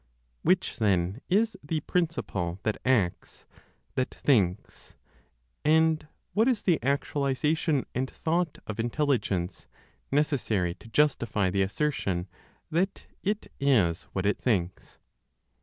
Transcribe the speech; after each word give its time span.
Which 0.41 0.77
then 0.79 1.21
is 1.29 1.55
the 1.61 1.81
principle 1.81 2.59
that 2.63 2.81
acts, 2.83 3.45
that 3.93 4.09
thinks, 4.11 4.95
and 5.63 6.07
what 6.33 6.47
is 6.47 6.63
the 6.63 6.81
actualization 6.81 7.85
and 7.93 8.09
thought 8.09 8.57
of 8.65 8.79
Intelligence, 8.79 9.67
necessary 10.11 10.73
to 10.73 10.87
justify 10.87 11.51
the 11.51 11.61
assertion 11.61 12.27
that 12.71 13.05
it 13.21 13.51
is 13.59 14.07
what 14.11 14.25
it 14.25 14.39
thinks? 14.39 14.97